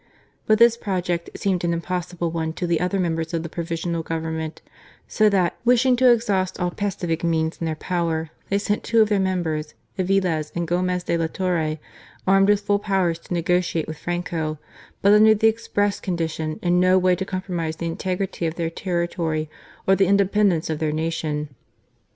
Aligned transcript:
But 0.47 0.57
this 0.57 0.77
project 0.77 1.29
seemed 1.35 1.63
an 1.63 1.79
impos 1.79 2.09
sible 2.15 2.33
one 2.33 2.53
to 2.53 2.65
the 2.65 2.79
other 2.79 2.99
members 2.99 3.35
of 3.35 3.43
the 3.43 3.49
Provisional 3.49 4.01
Government; 4.01 4.59
so 5.07 5.29
that, 5.29 5.55
wishing 5.63 5.95
to 5.97 6.11
exhaust 6.11 6.59
all 6.59 6.71
pacific 6.71 7.23
means 7.23 7.59
in 7.61 7.65
their 7.67 7.75
power, 7.75 8.31
they 8.49 8.57
sent 8.57 8.83
two 8.83 9.03
of 9.03 9.09
their 9.09 9.19
members, 9.19 9.75
Avilez 9.99 10.51
and 10.55 10.67
Gomez 10.67 11.03
de 11.03 11.17
la 11.17 11.27
Torre, 11.27 11.77
armed 12.25 12.49
with 12.49 12.61
full 12.61 12.79
powers 12.79 13.19
to 13.19 13.33
negotiate 13.35 13.85
with 13.87 13.99
Franco, 13.99 14.57
but 15.03 15.13
under 15.13 15.35
the 15.35 15.47
ex 15.49 15.67
press 15.67 15.99
condition 15.99 16.57
in 16.63 16.79
no 16.79 16.97
way 16.97 17.15
to 17.15 17.23
compromise 17.23 17.75
the 17.75 17.85
integrity 17.85 18.47
of 18.47 18.55
their 18.55 18.71
territory 18.71 19.51
or 19.85 19.95
the 19.95 20.07
independence 20.07 20.67
of 20.71 20.79
their 20.79 20.91
nation. 20.91 21.29
NEGOTIATIONS 21.29 21.41
AND 21.41 21.47
BATTLES. 21.49 21.57